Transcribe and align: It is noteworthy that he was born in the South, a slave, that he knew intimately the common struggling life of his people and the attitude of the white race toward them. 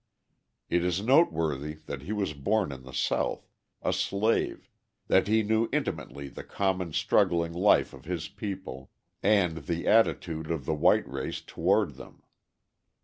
It 0.67 0.83
is 0.83 0.99
noteworthy 1.03 1.75
that 1.85 2.01
he 2.01 2.11
was 2.11 2.33
born 2.33 2.71
in 2.71 2.81
the 2.81 2.91
South, 2.91 3.47
a 3.83 3.93
slave, 3.93 4.67
that 5.05 5.27
he 5.27 5.43
knew 5.43 5.69
intimately 5.71 6.27
the 6.27 6.43
common 6.43 6.91
struggling 6.91 7.53
life 7.53 7.93
of 7.93 8.05
his 8.05 8.27
people 8.27 8.89
and 9.21 9.57
the 9.57 9.85
attitude 9.87 10.49
of 10.49 10.65
the 10.65 10.73
white 10.73 11.07
race 11.07 11.39
toward 11.39 11.97
them. 11.97 12.23